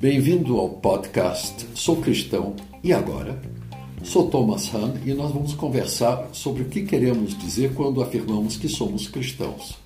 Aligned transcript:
Bem-vindo 0.00 0.58
ao 0.58 0.68
podcast 0.68 1.66
Sou 1.74 1.96
Cristão 1.96 2.56
e 2.82 2.92
Agora? 2.92 3.40
Sou 4.02 4.28
Thomas 4.28 4.74
Hahn 4.74 4.94
e 5.06 5.14
nós 5.14 5.32
vamos 5.32 5.54
conversar 5.54 6.28
sobre 6.32 6.62
o 6.62 6.64
que 6.66 6.82
queremos 6.82 7.38
dizer 7.38 7.72
quando 7.74 8.02
afirmamos 8.02 8.56
que 8.56 8.68
somos 8.68 9.06
cristãos. 9.06 9.76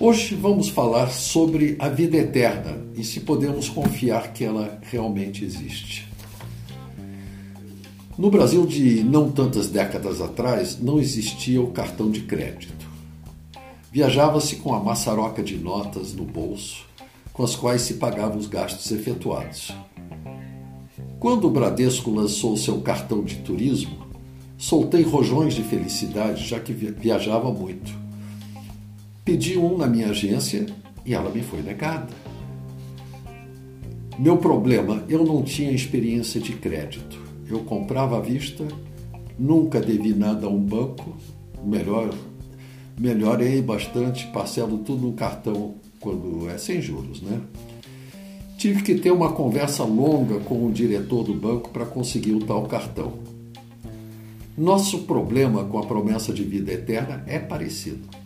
Hoje 0.00 0.34
vamos 0.34 0.70
falar 0.70 1.10
sobre 1.10 1.76
a 1.78 1.88
vida 1.88 2.16
eterna 2.16 2.78
e 2.96 3.04
se 3.04 3.20
podemos 3.20 3.68
confiar 3.68 4.32
que 4.32 4.44
ela 4.44 4.78
realmente 4.82 5.44
existe. 5.44 6.08
No 8.16 8.30
Brasil 8.30 8.66
de 8.66 9.04
não 9.04 9.30
tantas 9.30 9.68
décadas 9.68 10.20
atrás, 10.20 10.80
não 10.80 10.98
existia 10.98 11.60
o 11.60 11.70
cartão 11.70 12.10
de 12.10 12.22
crédito. 12.22 12.87
Viajava-se 13.90 14.56
com 14.56 14.74
a 14.74 14.80
maçaroca 14.80 15.42
de 15.42 15.56
notas 15.56 16.12
no 16.12 16.24
bolso, 16.24 16.84
com 17.32 17.42
as 17.42 17.56
quais 17.56 17.82
se 17.82 17.94
pagavam 17.94 18.38
os 18.38 18.46
gastos 18.46 18.90
efetuados. 18.90 19.72
Quando 21.18 21.46
o 21.46 21.50
Bradesco 21.50 22.10
lançou 22.10 22.56
seu 22.56 22.80
cartão 22.80 23.22
de 23.24 23.36
turismo, 23.36 24.06
soltei 24.56 25.02
rojões 25.02 25.54
de 25.54 25.62
felicidade, 25.62 26.46
já 26.46 26.60
que 26.60 26.72
viajava 26.72 27.52
muito 27.52 28.08
Pedi 29.28 29.58
um 29.58 29.76
na 29.76 29.86
minha 29.86 30.08
agência 30.08 30.64
e 31.04 31.12
ela 31.12 31.28
me 31.28 31.42
foi 31.42 31.60
negada. 31.60 32.08
Meu 34.18 34.38
problema, 34.38 35.04
eu 35.06 35.22
não 35.22 35.42
tinha 35.42 35.70
experiência 35.70 36.40
de 36.40 36.54
crédito. 36.54 37.20
Eu 37.46 37.58
comprava 37.58 38.16
à 38.16 38.20
vista, 38.22 38.66
nunca 39.38 39.82
devi 39.82 40.14
nada 40.14 40.46
a 40.46 40.48
um 40.48 40.58
banco, 40.58 41.14
melhor, 41.62 42.08
melhorei 42.98 43.62
bastante, 43.62 44.26
parcelo 44.28 44.78
tudo 44.78 45.06
no 45.06 45.12
cartão 45.12 45.74
quando 46.00 46.48
é 46.48 46.58
sem 46.58 46.80
juros, 46.80 47.20
né? 47.22 47.40
Tive 48.56 48.82
que 48.82 48.96
ter 48.96 49.10
uma 49.10 49.32
conversa 49.32 49.84
longa 49.84 50.40
com 50.40 50.66
o 50.66 50.72
diretor 50.72 51.22
do 51.22 51.34
banco 51.34 51.70
para 51.70 51.86
conseguir 51.86 52.32
o 52.32 52.40
tal 52.40 52.64
cartão. 52.66 53.14
Nosso 54.56 55.00
problema 55.00 55.64
com 55.64 55.78
a 55.78 55.86
promessa 55.86 56.32
de 56.32 56.42
vida 56.42 56.72
eterna 56.72 57.22
é 57.26 57.38
parecido 57.38 58.18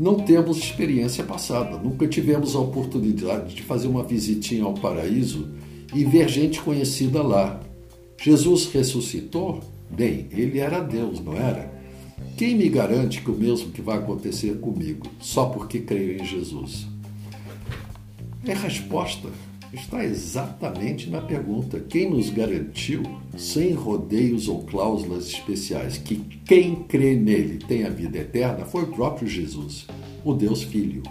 não 0.00 0.14
temos 0.14 0.56
experiência 0.56 1.22
passada, 1.22 1.76
nunca 1.76 2.08
tivemos 2.08 2.56
a 2.56 2.58
oportunidade 2.58 3.54
de 3.54 3.62
fazer 3.62 3.86
uma 3.86 4.02
visitinha 4.02 4.64
ao 4.64 4.72
paraíso 4.72 5.50
e 5.94 6.06
ver 6.06 6.26
gente 6.26 6.58
conhecida 6.62 7.22
lá. 7.22 7.60
Jesus 8.18 8.64
ressuscitou? 8.72 9.60
Bem, 9.90 10.26
ele 10.30 10.58
era 10.58 10.80
Deus, 10.80 11.20
não 11.20 11.36
era? 11.36 11.70
Quem 12.36 12.56
me 12.56 12.68
garante 12.68 13.20
que 13.20 13.30
o 13.30 13.36
mesmo 13.36 13.70
que 13.70 13.82
vai 13.82 13.98
acontecer 13.98 14.58
comigo, 14.60 15.06
só 15.20 15.46
porque 15.46 15.80
creio 15.80 16.20
em 16.20 16.24
Jesus? 16.24 16.86
A 18.48 18.54
resposta 18.54 19.28
está 19.72 20.04
exatamente 20.04 21.08
na 21.10 21.20
pergunta: 21.20 21.80
quem 21.80 22.10
nos 22.10 22.30
garantiu, 22.30 23.02
sem 23.36 23.72
rodeios 23.72 24.48
ou 24.48 24.62
cláusulas 24.62 25.26
especiais, 25.26 25.98
que 25.98 26.16
quem 26.44 26.76
crê 26.76 27.14
nele 27.14 27.58
tem 27.58 27.84
a 27.84 27.90
vida 27.90 28.18
eterna 28.18 28.64
foi 28.64 28.84
o 28.84 28.88
próprio 28.88 29.28
Jesus, 29.28 29.86
o 30.24 30.32
Deus 30.32 30.62
Filho. 30.62 31.02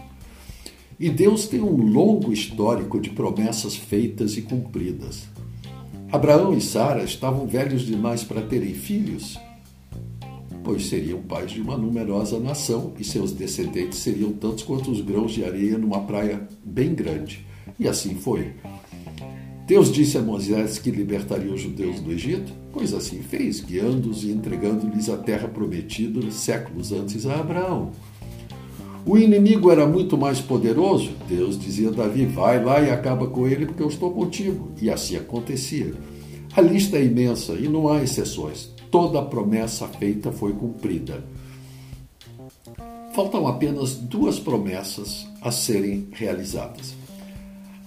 E 1.00 1.10
Deus 1.10 1.48
tem 1.48 1.62
um 1.62 1.78
longo 1.78 2.34
histórico 2.34 3.00
de 3.00 3.12
promessas 3.12 3.76
feitas 3.76 4.36
e 4.36 4.42
cumpridas. 4.42 5.28
Abraão 6.12 6.54
e 6.58 6.60
Sara 6.60 7.04
estavam 7.04 7.48
velhos 7.48 7.84
demais 7.84 8.24
para 8.24 8.42
terem 8.42 8.74
filhos, 8.74 9.40
pois 10.70 10.86
seriam 10.86 11.20
pais 11.24 11.50
de 11.50 11.62
uma 11.62 11.76
numerosa 11.76 12.40
nação 12.40 12.94
e 13.00 13.04
seus 13.04 13.32
descendentes 13.32 13.98
seriam 13.98 14.32
tantos 14.32 14.64
quanto 14.64 14.92
os 14.92 15.02
grãos 15.02 15.32
de 15.32 15.44
areia 15.44 15.80
numa 15.80 16.02
praia 16.02 16.48
bem 16.64 16.94
grande. 16.94 17.44
E 17.80 17.88
assim 17.88 18.14
foi. 18.14 18.52
Deus 19.66 19.92
disse 19.92 20.16
a 20.20 20.22
Moisés 20.22 20.78
que 20.78 20.92
libertaria 20.92 21.52
os 21.52 21.60
judeus 21.60 22.00
do 22.02 22.12
Egito, 22.12 22.54
pois 22.72 22.94
assim 22.94 23.24
fez, 23.24 23.62
guiando-os 23.62 24.24
e 24.24 24.30
entregando-lhes 24.30 25.10
a 25.10 25.18
terra 25.18 25.48
prometida 25.48 26.30
séculos 26.30 26.92
antes 26.92 27.26
a 27.26 27.40
Abraão. 27.40 27.90
O 29.08 29.18
inimigo 29.18 29.72
era 29.72 29.88
muito 29.88 30.16
mais 30.20 30.40
poderoso. 30.40 31.14
Deus 31.28 31.60
dizia 31.60 31.90
a 31.90 31.94
Davi: 31.94 32.28
vai 32.28 32.64
lá 32.64 32.80
e 32.80 32.92
acaba 32.92 33.26
com 33.26 33.48
ele, 33.48 33.66
porque 33.66 33.82
eu 33.82 33.88
estou 33.88 34.12
contigo. 34.12 34.70
E 34.80 34.88
assim 34.88 35.16
acontecia. 35.16 35.96
A 36.56 36.62
lista 36.62 36.96
é 36.96 37.06
imensa 37.06 37.54
e 37.54 37.68
não 37.68 37.88
há 37.88 38.04
exceções. 38.04 38.78
Toda 38.92 39.20
a 39.20 39.26
promessa 39.26 39.88
feita 39.88 40.32
foi 40.32 40.54
cumprida. 40.54 41.24
Faltam 43.14 43.48
apenas 43.48 43.96
duas 43.96 44.40
promessas 44.40 45.28
a 45.42 45.52
serem 45.52 46.08
realizadas 46.12 47.00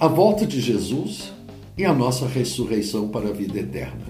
a 0.02 0.08
volta 0.08 0.44
de 0.44 0.60
Jesus 0.60 1.32
e 1.78 1.84
a 1.84 1.94
nossa 1.94 2.26
ressurreição 2.26 3.06
para 3.06 3.28
a 3.28 3.32
vida 3.32 3.60
eterna. 3.60 4.04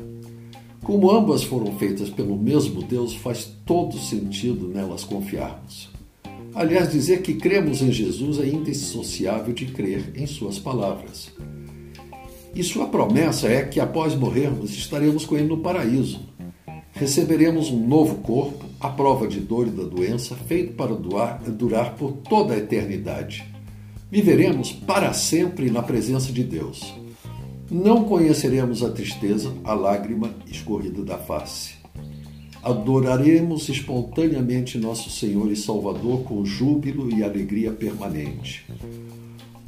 Como 0.83 1.11
ambas 1.11 1.43
foram 1.43 1.79
feitas 1.79 2.09
pelo 2.09 2.35
mesmo 2.35 2.83
Deus, 2.83 3.15
faz 3.15 3.53
todo 3.67 3.99
sentido 3.99 4.67
nelas 4.69 5.05
confiarmos. 5.05 5.91
Aliás, 6.55 6.91
dizer 6.91 7.21
que 7.21 7.35
cremos 7.35 7.83
em 7.83 7.93
Jesus 7.93 8.39
é 8.39 8.47
indissociável 8.47 9.53
de 9.53 9.67
crer 9.67 10.15
em 10.17 10.27
Suas 10.27 10.59
palavras. 10.59 11.31
E 12.55 12.65
Sua 12.65 12.87
promessa 12.87 13.49
é 13.49 13.63
que 13.63 13.79
após 13.79 14.15
morrermos 14.15 14.71
estaremos 14.71 15.27
com 15.27 15.37
Ele 15.37 15.49
no 15.49 15.59
paraíso. 15.59 16.21
Receberemos 17.03 17.69
um 17.69 17.85
novo 17.85 18.23
corpo, 18.23 18.65
à 18.79 18.89
prova 18.89 19.27
de 19.27 19.41
dor 19.41 19.67
e 19.67 19.71
da 19.71 19.83
doença, 19.83 20.37
feito 20.37 20.75
para 20.75 20.95
durar 20.95 21.97
por 21.97 22.13
toda 22.13 22.55
a 22.55 22.59
eternidade 22.59 23.53
viveremos 24.13 24.71
para 24.71 25.13
sempre 25.15 25.71
na 25.71 25.83
presença 25.83 26.31
de 26.31 26.45
Deus. 26.45 26.95
Não 27.71 28.05
conheceremos 28.05 28.83
a 28.85 28.91
tristeza, 28.91 29.53
a 29.65 29.73
lágrima 29.73 30.31
escorrida 30.47 31.03
da 31.03 31.17
face. 31.17 31.73
Adoraremos 32.63 33.69
espontaneamente 33.71 34.77
nosso 34.77 35.11
Senhor 35.11 35.51
e 35.51 35.57
Salvador 35.57 36.25
com 36.25 36.45
júbilo 36.45 37.11
e 37.11 37.25
alegria 37.25 37.73
permanente. 37.73 38.65